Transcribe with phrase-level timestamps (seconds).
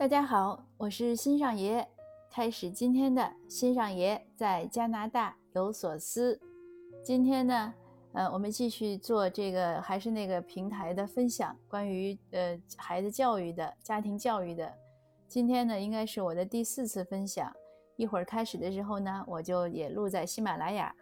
[0.00, 1.86] 大家好，我是新上爷，
[2.30, 6.40] 开始今天的新上爷在加拿大有所思。
[7.04, 7.74] 今天呢，
[8.14, 14.72] 呃，我们继续做这个还是那个平台的分享，关于呃孩子教育的、家庭教育的。
[15.28, 17.54] 今天呢，应该是我的第四次分享。
[17.96, 20.96] 一会儿开始的时候呢，我就也录在喜马拉雅。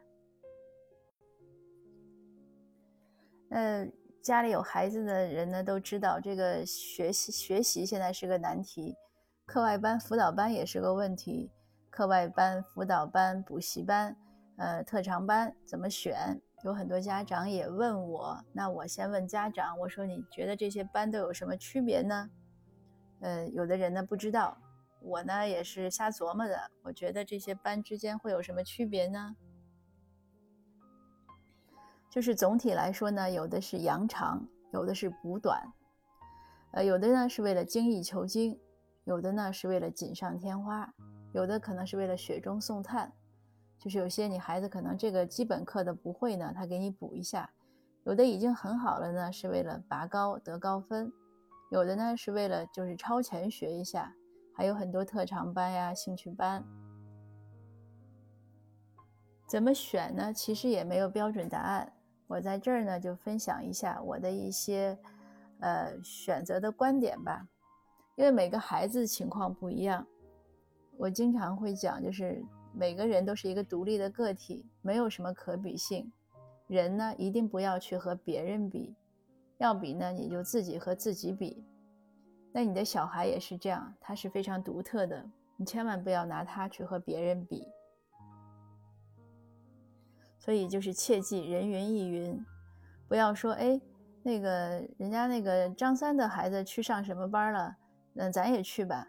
[3.50, 3.86] 呃。
[4.28, 8.94] 家里有孩子的人呢，都知道这个学习学习现在是个难题，
[9.46, 11.50] 课外班、辅导班也是个问题。
[11.88, 14.14] 课外班、辅导班、补习班，
[14.58, 16.38] 呃，特长班怎么选？
[16.62, 22.28] 有很多家长也问我，那我先问家长，我说你觉得这些班都有什么区别呢？
[23.20, 24.58] 呃，有的人呢不知道，
[25.00, 26.70] 我呢也是瞎琢磨的。
[26.82, 29.34] 我觉得这些班之间会有什么区别呢？
[32.10, 35.62] 就是总体来说呢，有的是扬长，有的是补短，
[36.72, 38.58] 呃，有的呢是为了精益求精，
[39.04, 40.92] 有的呢是为了锦上添花，
[41.32, 43.12] 有的可能是为了雪中送炭。
[43.78, 47.48] 就是有些你孩子可能这个基本课的不会呢，他给你补一下；
[48.04, 51.08] 有的已经很好了呢，是为了拔高得高分；
[51.70, 54.12] 有的呢是为了就是超前学一下，
[54.56, 56.64] 还有很多特长班呀、兴趣班。
[59.46, 60.32] 怎么选呢？
[60.32, 61.92] 其实也没有标准答案。
[62.28, 64.96] 我在这儿呢，就分享一下我的一些，
[65.60, 67.48] 呃，选择的观点吧。
[68.16, 70.06] 因为每个孩子情况不一样，
[70.96, 76.12] 我经常会讲，就是每个人都是一个独立的个体，没有什么可比性。
[76.66, 78.94] 人呢，一定不要去和别人比，
[79.56, 81.64] 要比呢，你就自己和自己比。
[82.52, 85.24] 那你的小孩也是这样，他是非常独特的，
[85.56, 87.66] 你千万不要拿他去和别人比。
[90.48, 92.42] 所以就是切记人云亦云，
[93.06, 93.78] 不要说哎，
[94.22, 94.48] 那个
[94.96, 97.76] 人家那个张三的孩子去上什么班了，
[98.14, 99.06] 那咱也去吧。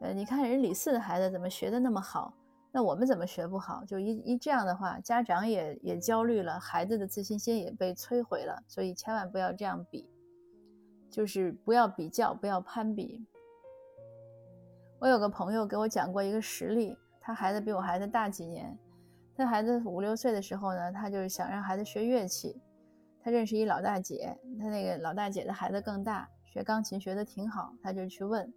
[0.00, 2.32] 呃，你看人李四的孩子怎么学的那么好，
[2.70, 3.84] 那我们怎么学不好？
[3.84, 8.62] 就一一这样的话，家长也也焦虑了，孩子的自信心也被摧毁了。
[8.68, 10.08] 所以千万不要这样比，
[11.10, 13.26] 就是不要比较，不要攀比。
[15.00, 18.78] 我有个朋友给我讲过一个实例，他孩子比我孩子大几年。
[19.36, 22.58] 他孩子五六岁的时候呢，他就是想让孩子学乐器。
[23.22, 28.50] 他认识一老大姐，他那个老大姐的孩子更大，学钢琴学的挺好，他就去问。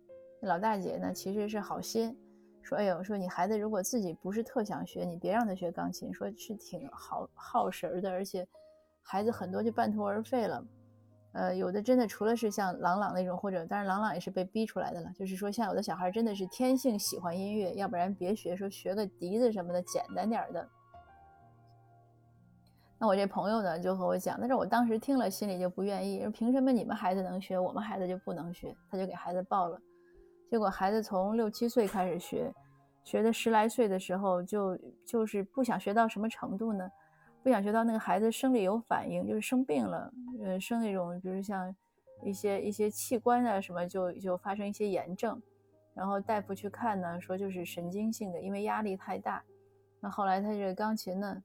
[0.43, 2.15] 老大姐呢，其实是好心，
[2.61, 8.47] 说：“哎呦，说你孩子如果自己不是特想学，你别让他学钢琴，说是挺好耗神的，而且
[9.01, 10.63] 孩子很多就半途而废了。
[11.33, 20.67] 呃，有的真的除了是像朗朗那种，或者当然朗朗也是被逼出来的了，就是说像有的小孩真的是天性喜欢音乐，要不然别学，说学个笛子什么的简单点的。”
[23.01, 28.75] 那我这朋友呢，就和我讲，但是我当时听了，心里就不愿意，说凭什么你们孩子能学，我们孩子就不能学？
[28.89, 29.79] 他就给孩子报了，
[30.49, 32.53] 结果孩子从六七岁开始学，
[33.05, 36.89] 学的十来岁的时候，就就是不想学到什么程度呢？
[37.43, 40.13] 不想学到那个孩子生理有反应，就是生病了，
[40.43, 41.75] 呃，生那种比如像
[42.23, 45.41] 一些一些器官啊什么，就就发生一些炎症，
[45.93, 49.43] 然后大夫去看呢，说就是神经性的，因为压力太大。
[49.99, 51.43] 那后来他这个钢琴呢？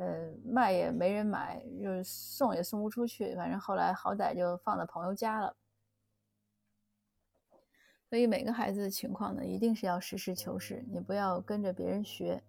[0.00, 5.56] 呃，卖也没人买，就是送也送不出去，反正后来好歹就放到朋友家了。
[8.08, 12.40] 所以每个孩子的情况呢，一定是要实事求是，你不要跟着别人学，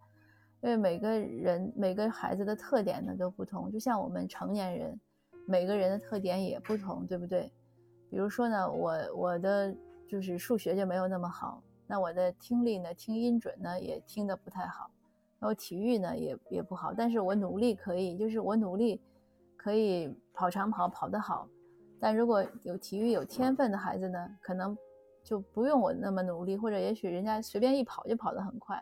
[0.61, 4.99] 因为每个人每个孩子的特点呢都不同，就像我们成年人，
[5.45, 7.51] 每个人的特点也不同，对不对？
[8.09, 9.73] 比如说呢，我我的
[10.07, 14.89] 就是数学就没有那么好，那我的听力呢，听音准呢也听得不太好。
[15.39, 18.99] 然后体育呢也也不好，但是我努力可以，就是我努力
[19.55, 21.47] 可以跑长跑跑得好，
[22.01, 24.77] 但如果有体育有天分的孩子呢，可能
[25.23, 28.81] 就不用我那么努力，或者也许人家随便一跑就跑得很快。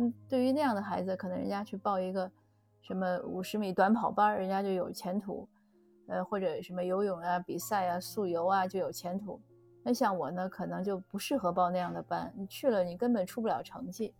[0.00, 2.30] 嗯，对于那样的孩子，可能人家去报一个
[2.82, 5.48] 什么五十米短跑班，人家就有前途，
[6.06, 9.40] 呃，或者什么游泳啊比赛啊速游啊就有前途。
[9.82, 14.14] 那像我呢，可能就不适合报那样的班，你去了你根本出不了成绩。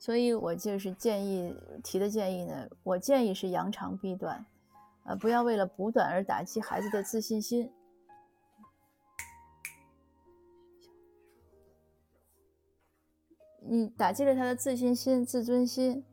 [0.00, 4.44] 所以我就是建议提的建议呢，我建议是扬长避短，
[5.04, 7.70] 呃，不要为了补短而打击孩子的自信心。
[13.64, 16.04] 你打击了他的自信心、自尊心，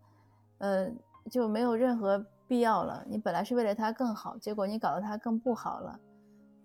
[0.60, 0.92] 呃，
[1.30, 3.04] 就没有任何必要了。
[3.08, 6.00] 你本来是为了他更好，结果你搞得他更不好了。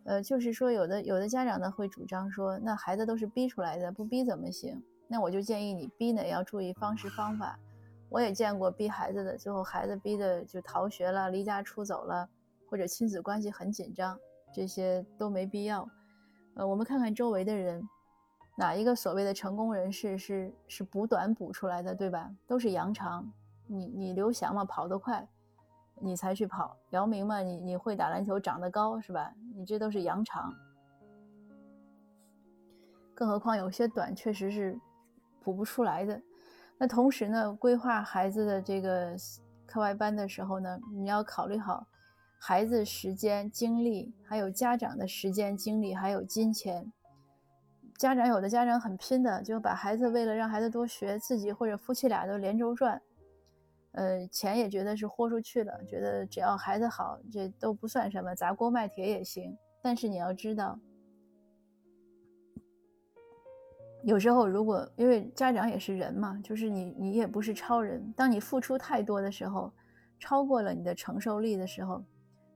[0.04, 4.82] 呃，就是说，有的有的家长呢会主张说，那孩子都是逼出来的，不逼怎么行？
[5.08, 7.58] 那我就建议你逼呢，也要注意方式方法。
[8.10, 12.28] 我也见过逼孩子的，最后孩子逼的就逃学了、离家出走了，
[12.70, 14.18] 或者亲子关系很紧张，
[14.54, 15.88] 这些都没必要。
[16.54, 17.82] 呃，我们看看周围的人，
[18.56, 22.30] 哪一个所谓的成功人士是是补短补出来的，对吧？
[22.46, 23.30] 都是扬长。
[23.66, 25.26] 你你刘翔嘛，跑得快，
[26.00, 29.32] 你才去跑；姚明嘛，你你会打篮球，长得高，是吧？
[29.56, 30.54] 你这都是扬长。
[33.14, 34.78] 更何况有些短确实是
[35.42, 36.20] 补不出来的。
[36.76, 39.16] 那同时呢，规划孩子的这个
[39.66, 41.86] 课外班的时候呢，你要考虑好。
[42.38, 46.92] 孩子时间、精力，还有家长的时间、精力，还有金钱。
[47.96, 53.00] 家长有的家长很拼的，就把孩子为了让孩子多学，自己或者夫妻俩都连轴转，
[53.92, 59.56] 呃，钱也觉得是豁出去了，觉得只要孩子好，这都不算什么，砸锅卖铁也行。
[59.80, 60.78] 但是你要知道，
[64.02, 69.72] 有时候如果因为家长也是人嘛，就是你你也不是超人，当你付出太多的时候，
[70.18, 72.02] 超过了你的承受力的时候。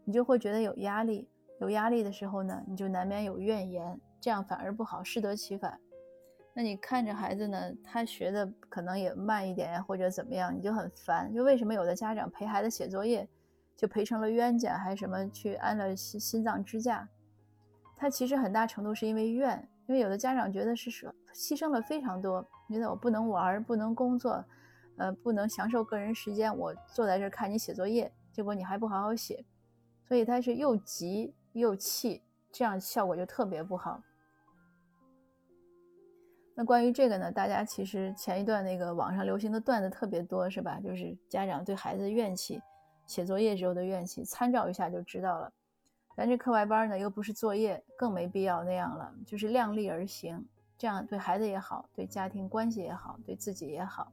[0.04, 1.28] 你就会觉得有压力，
[1.60, 5.78] 有压力的时候呢，你就难免有怨言，这样反而不好，适得其反。
[6.54, 11.32] 那你看着孩子呢，他学的可能也慢一点呀，或者怎么样，你就很烦。
[11.32, 13.28] 就为什么有的家长陪孩子写作业，
[13.76, 17.08] 就陪成了冤家，还什么去安了心心脏支架？
[17.96, 24.44] 他其实很大程度是因为怨，因为有的家长觉得是舍牺牲了非常多，觉得我不能玩，不能工作，
[24.96, 29.44] 呃，不能享受个人时间，我坐在这看你写作业，结果你还不好好写。
[30.08, 34.02] 所以他是又急又气，这样效果就特别不好。
[36.58, 40.80] 那关于这个呢，大家其实前一段那个网上流行的段子特别多，是吧？
[40.80, 42.60] 就是家长对孩子的怨气，
[43.06, 45.52] 写作业时候的怨气，参照一下就知道了。
[46.16, 50.44] 咱这课外班呢，又不是作业，更没必要那样了，就是量力而行，
[50.76, 54.12] 这样对孩子也好，对家庭关系也好，对自己也好。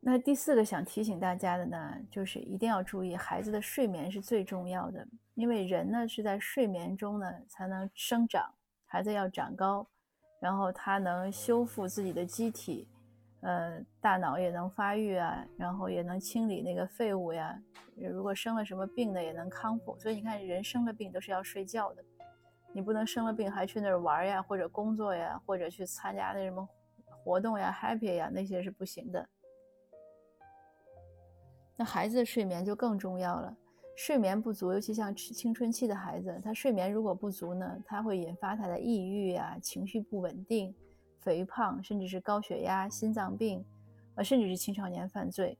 [0.00, 8.52] 那第四个想提醒大家的呢，就是一定要注意孩子的睡眠是最重要的，因为人呢是在睡眠中呢才能生长，
[8.92, 9.86] 孩子要长高，
[10.38, 12.86] 然后他能修复自己的机体，
[13.40, 17.58] 呃，大脑也能发育啊，然后也能清理那个废物呀。
[17.96, 19.98] 如果生了什么病呢，也能康复。
[19.98, 22.04] 所以你看，人生了病都是要睡觉的，
[22.74, 26.68] 你不能生了病还去那儿玩呀，或者工作呀，或者去参加那什么
[27.24, 29.26] 活动呀、happy 呀，那些是不行的。
[31.78, 33.56] 那孩子的睡眠就更重要了，
[33.94, 40.74] 睡眠不足，尤其像青春期的孩子，他睡眠如果不足呢，他会引发他的抑郁啊，情绪不稳定，
[41.20, 43.64] 肥胖，甚至是高血压、心脏病，
[44.14, 45.56] 呃，甚至是青少年犯罪。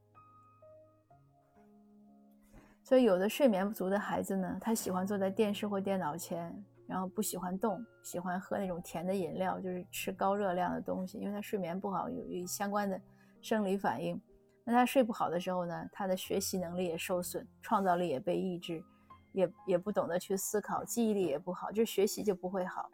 [2.83, 6.53] 所以，有的睡眠不足的孩子呢，他喜欢坐在电视或电脑前，
[6.87, 13.01] 然后不喜欢动，喜欢喝那种甜的饮料，就是吃高热量的东西，因为他睡眠不好，有有相关的
[13.41, 14.21] 生理反应。
[14.65, 18.83] 那他睡不好的时候呢，他的学习能力也受损，创造力也被抑制，
[19.33, 22.89] 也也不懂得去思考，记忆力也不好，就学习就不会好。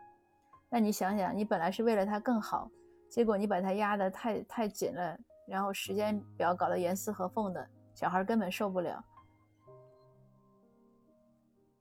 [0.71, 2.71] 那你想想，你本来是为了他更好，
[3.11, 9.05] 结果你把他压得太太紧了，然后时间表搞得严丝合缝的，小孩根本受不了。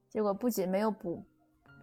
[0.10, 1.24] 结果不仅没有补，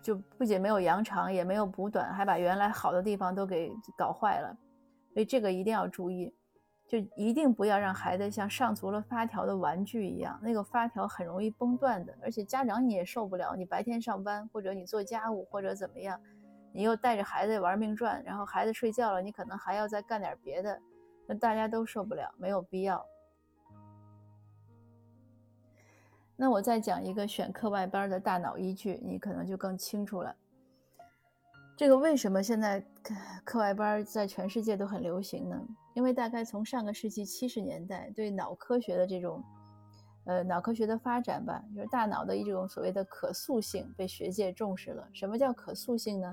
[0.03, 4.55] 就不仅没有扬长，也没有补短，还把原来好的地方都给搞坏了。
[5.13, 6.35] 所以这个一定要注意。
[6.87, 13.57] 就一定不要让孩子像上足了发条的玩具一样，那个发条很容易崩断的，而且家长你也受不了。
[13.57, 16.21] 你白天上班，或者你做家务，或者怎么样，
[16.73, 20.79] 你又带着孩子玩命转，然后孩子睡觉了，你可能还要再干点别的，
[21.27, 23.05] 那大家都受不了，没有必要。
[26.37, 30.37] 那我再讲一个选课外班的大脑依据，你可能就更清楚了。
[31.77, 32.81] 这个为什么现在
[33.43, 35.61] 课外班在全世界都很流行呢？
[35.95, 39.43] 因为大概从上个世纪七十年代，对脑科学的这种，
[40.25, 45.09] 呃，脑科学的发展吧，就是大脑的一种所谓的可塑性被学界重视了。
[45.13, 46.33] 什么叫可塑性呢？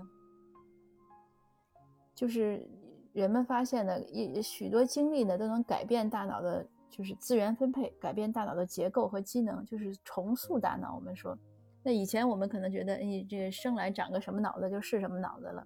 [2.13, 2.63] 就是
[3.11, 10.93] 人们发现呢，一许多经历呢都能改变大脑的，就是资源分配，改变大脑的结构和机能，就是重塑大脑。
[10.93, 11.35] 我们说。
[11.83, 15.65] 那以前我们可能觉得，哎，这个生来长个什么脑子就是什么脑子了。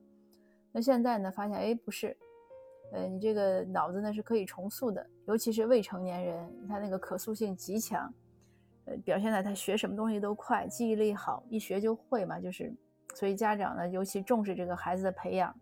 [0.71, 2.15] 那现在呢，发现，哎，不是，
[2.93, 8.13] 呃，你这个脑子呢是可以重塑的，尤其是未成年人，他那个可塑性极强，
[8.85, 12.73] 呃，表现在他学什么东西都快，记忆力好，一学就会嘛，就是，
[13.13, 15.53] 所以家长呢尤其重视这个孩子的培养。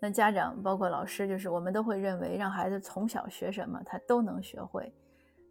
[0.00, 4.92] 那家长包括老师，就是我们都会认为，让孩子从小学什么，他都能学会。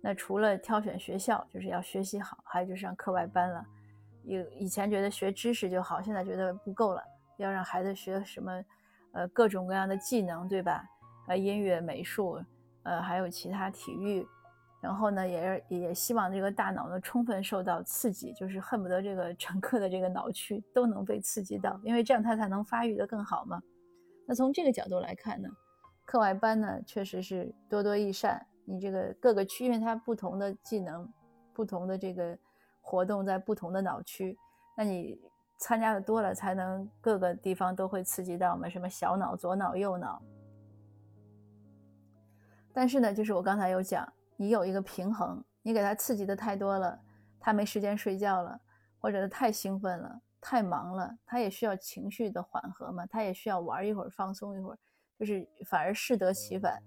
[0.07, 3.61] 那除了挑选学校，就是要学习好，还有就是上课外班了。
[4.23, 7.03] 有以前觉得学知识就好，现在觉得不够了，
[7.35, 8.63] 要让孩子学什么，
[9.11, 10.81] 呃，各种各样的技能，对吧？
[11.27, 12.41] 呃，音乐、美术，
[12.83, 14.25] 呃，还有其他体育，
[14.79, 23.61] 然后呢，也也希望这个大脑呢充分受到刺激，就是恨不得这个整个的这个脑区都能被刺激到，因为这样他才能发育的更好嘛。
[24.25, 25.49] 那从这个角度来看呢，
[26.05, 28.41] 课外班呢确实是多多益善。
[28.69, 31.07] 你这个各个区，因为它不同的技能、
[31.53, 32.37] 不同的这个
[32.81, 34.37] 活动在不同的脑区，
[34.75, 35.17] 那你
[35.57, 40.21] 参加的多了，才能各个地方都会刺激到嘛，什么小脑、左脑、右脑。
[42.73, 44.07] 但是呢，就是我刚才有讲。
[44.39, 46.99] 你有一个平衡，你给他刺激的太多了，
[47.39, 48.61] 他没时间睡觉了，
[48.99, 54.77] 或者太兴奋了、太忙了，他也需要情绪的缓和嘛，他也需要玩一会儿、放松一会儿，
[55.17, 56.79] 就是反而适得其反。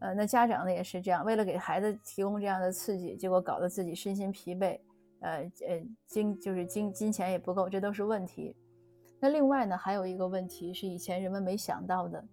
[0.00, 4.80] 呃，那家长呢也是这样，为了给孩子提供这样的刺激，结果搞得自己身心疲惫，
[5.20, 5.30] 呃
[5.68, 8.56] 呃，金就是金金钱也不够，这都是问题。
[9.20, 12.24] 那另外呢，还有一个问题是以前人们没想到的。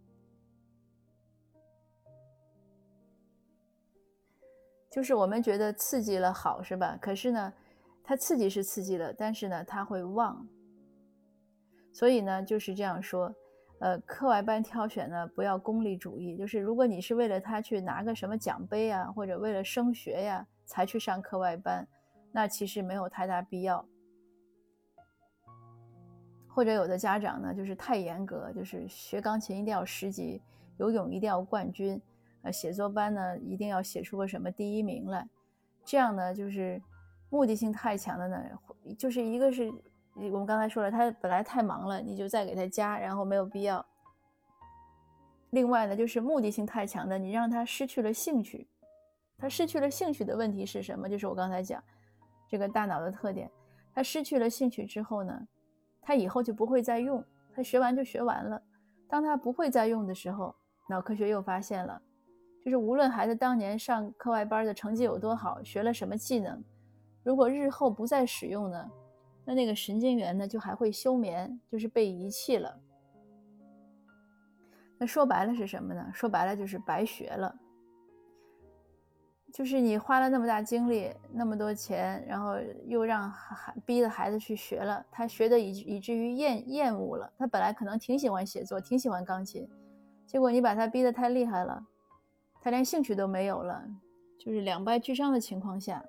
[4.90, 6.98] 就是我们觉得刺激了好是吧？
[7.00, 7.54] 可是呢，
[8.02, 10.48] 它刺激是刺激了，但是呢，他会忘。
[11.94, 13.36] 所以呢，就是这样说，
[13.80, 16.36] 呃，课外班挑选呢，不要功利主义。
[16.36, 21.88] 就是如果你是为了他去拿个什么奖杯啊，或者为了升学呀才去上课外班，
[22.32, 23.86] 那其实没有太大必要。
[26.48, 30.42] 或者有的家长呢，就是太严格，就是学钢琴一定要十级，
[30.78, 32.02] 游泳一定要冠军。
[32.42, 35.28] 呃，写作班呢，一定要写出个什么第一名来，
[35.86, 36.82] 这样呢，就是
[37.30, 38.38] 目的性太强的呢，
[38.98, 39.72] 就是一个是
[40.18, 43.86] 我们刚才说了，他本来太忙了，你就再给他加，然后没有必要。
[45.52, 48.68] 另外呢，就是目的性太强的，你让他失去了兴趣，
[49.38, 51.08] 他失去了兴趣的问题是什么？
[51.08, 51.82] 就是我刚才讲
[52.50, 53.50] 这个大脑的特点，
[53.94, 55.48] 他失去了兴趣之后呢，
[56.02, 57.24] 他以后就不会再用，
[57.56, 58.62] 他学完就学完了。
[59.08, 60.54] 当他不会再用的时候，
[60.90, 62.02] 脑科学又发现了。
[62.66, 66.62] 就是无论孩子当年上课外班的成绩有多好，学了什么技能，
[67.24, 68.92] 如果日后不再使用呢，
[69.48, 72.78] 那那个神经元呢就还会休眠，就是被遗弃了。
[74.98, 76.12] 那说白了是什么呢？
[76.14, 77.56] 说白了就是白学了。
[79.54, 82.56] 就是你花了那么大精力，那么多钱，然后
[82.88, 87.32] 又让孩逼着孩子去学了，他学的以以至于厌厌恶了。
[87.38, 89.66] 他本来可能挺喜欢写作，挺喜欢钢琴，
[90.26, 91.82] 结果你把他逼得太厉害了。
[92.60, 93.82] 他连兴趣都没有了，
[94.38, 96.04] 就是两败俱伤的情况下，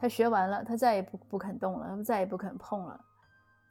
[0.00, 3.04] 他学完了，他再也不不肯动了，他再也不肯碰了，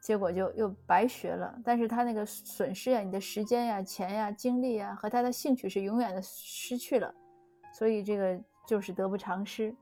[0.00, 1.58] 结果就又白学了。
[1.64, 7.14] 但是他那个损失呀，你的时间呀、钱呀、精力呀，和他的兴趣是永远的失去了，
[7.72, 9.74] 所以这个就是得不偿失。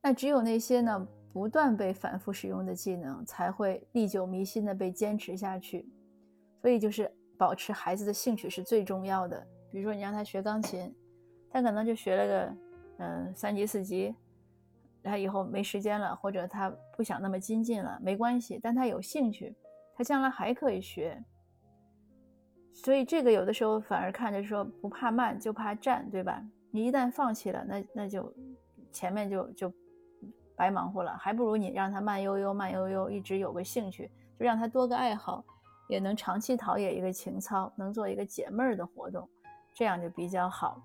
[0.00, 5.88] 那只有那些呢，不断被反复使用的技能，才会历久弥新的被坚持下去。
[6.60, 7.10] 所以就是。
[7.36, 9.44] 保持孩子的兴趣是最重要的。
[9.72, 10.94] 比如说，你让他学钢琴，
[11.50, 12.56] 他可能就学了个
[12.98, 14.14] 嗯三级四级，
[15.02, 18.58] 他以后没时间了，或者他不想那么精进了，没关系。
[18.62, 19.54] 但他有兴趣，
[19.94, 21.22] 他将来还可以学。
[22.72, 26.42] 所以这个有的时候反而看着说不怕慢，就怕站，对吧？
[26.70, 28.34] 你一旦放弃了，那那就
[28.90, 29.72] 前面就就
[30.56, 31.16] 白忙活了。
[31.16, 35.44] 还不如你让他慢悠悠、慢悠悠，一直有个兴趣，就让他多个爱好。
[35.86, 39.28] 也能长期陶冶一个情操，能做一个解闷儿的活动，
[39.74, 40.82] 这样就比较好。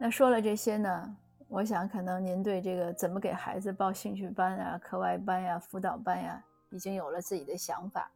[0.00, 1.16] 那说了这些呢，
[1.48, 8.08] 我想可能您对这个怎么给孩子报兴趣班啊、课外班呀、辅导班呀，已经有了自己的想法。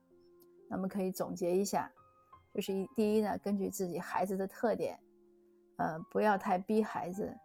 [0.70, 1.90] 那么可以总结一下，
[2.54, 4.96] 就是一第一呢，根据自己孩子的特点，
[5.78, 7.36] 呃，不要太逼孩子。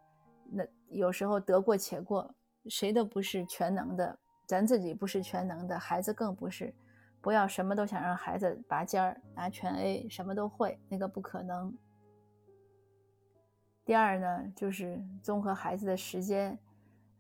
[0.52, 2.32] 那有时候得过且过，
[2.68, 4.16] 谁都不是全能的。
[4.46, 6.72] 咱自己不是全能的，孩子更不是，
[7.22, 11.76] 不要什么都想让孩子拔尖儿拿全 A，什么都会，那个不可能。
[13.88, 16.60] 第二呢，就是综合孩子的时间，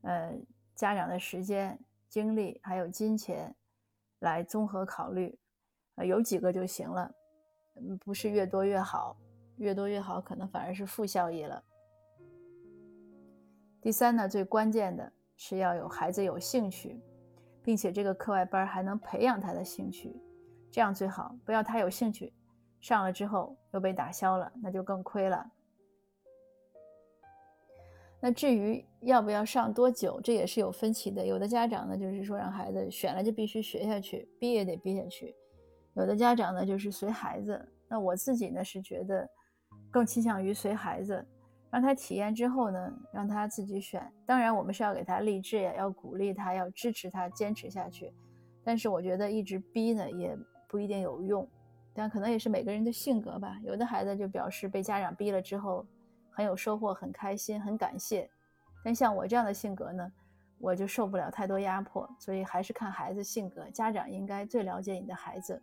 [0.01, 0.37] 呃，
[0.75, 3.55] 家长的时间、精力还有金钱，
[4.19, 5.39] 来综合考虑，
[5.95, 7.09] 呃，有几个就行了，
[7.75, 9.15] 嗯，不是越多越好，
[9.55, 11.63] 越多越好可能反而是负效益了。
[13.81, 17.01] 第三呢，最关键的是要有孩子有兴趣。
[17.63, 20.15] 并且这个课外班还能培养他的兴趣，
[20.71, 21.35] 这样最好。
[21.43, 22.31] 不要他有兴趣，
[22.79, 25.45] 上了之后又被打消了，那就更亏了。
[28.19, 31.25] 那至于要不要上多久，这也是有分歧的。
[31.25, 35.33] 有的家长呢，就是说让孩子选了就必须学下去，逼也得逼下去；
[35.93, 37.63] 有的家长呢，就是随孩子。
[37.87, 39.29] 那我自己呢，是觉得
[39.91, 41.25] 更倾向于随孩子。
[41.69, 44.01] 让他体验之后呢，让他自己选。
[44.25, 48.11] 当然，我们是要给他励志呀，要鼓励他，要支持他坚持下去。
[48.63, 50.35] 但是，我觉得一直逼呢，也
[50.69, 51.47] 不一定有用。
[51.93, 53.59] 但可能也是每个人的性格吧。
[53.63, 55.85] 有的孩子就表示被家长逼了之后
[56.37, 58.29] 很有收获、很开心、很感谢。
[58.83, 60.11] 但像我这样的性格呢，
[60.59, 63.67] 我就受不了太多压迫，所以还是看孩子性格。
[63.71, 65.59] 家长应该最了解你的孩子。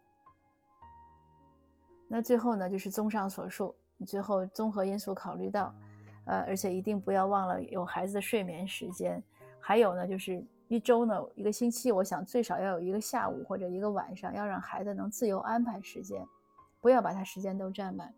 [2.08, 5.72] 那最后呢，就是综上所述，你最后综合因素考虑到，
[6.24, 9.22] 呃，而且一定不要忘了有孩子的睡眠时间。
[9.60, 16.26] 还有呢，就是一周呢，一个星期，我想最少要有一个下午或者一个晚上，要让孩子能自由安排时间，
[16.80, 18.12] 不要把他时间都占满。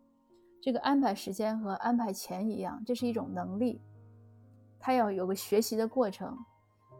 [0.61, 3.81] 这个安排时间和安排钱一样，这是一种能力，
[4.79, 6.37] 他要有个学习的过程。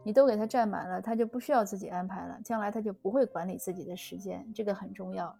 [0.03, 5.35] 你都给他占满了，他就不需要自己安排了，将来他就不会管理自己的时间，这个很重要。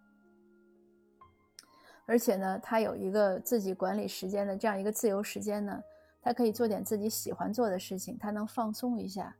[2.04, 5.80] 而且呢，他有一个自己管理时间的这样一个自由时间呢。
[6.20, 9.34] 他可以做点自己喜欢做的事情，他能放松一下，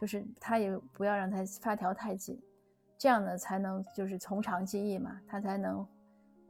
[0.00, 2.42] 就是他也不要让他发条太紧，
[2.98, 5.86] 这样呢才能就是从长计议嘛，他才能，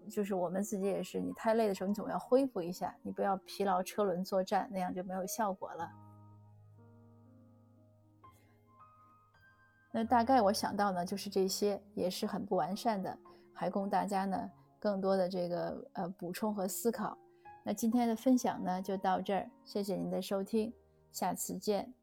[0.09, 5.91] 就是我们自己也是，你太累的时候你总要恢复一下，你不要疲劳车轮作战，那样就没有效果了。
[9.91, 13.17] 那大概我想到呢就是这些，也是很不完善的，
[13.53, 17.17] 还供大家呢更多的这个呃补充和思考。
[17.63, 20.73] 那今天的分享呢，就到这儿，谢谢您的收听，
[21.13, 21.95] 下次见。